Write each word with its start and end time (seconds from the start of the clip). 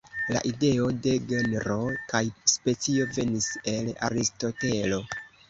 La 0.35 0.39
ideo 0.51 0.87
de 1.03 1.11
genro 1.31 1.75
kaj 2.13 2.23
specio 2.55 3.07
venis 3.19 3.51
el 3.75 3.93
Aristotelo. 4.09 5.01